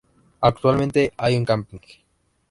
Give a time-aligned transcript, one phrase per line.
[0.39, 1.77] Actualmente hay un camping.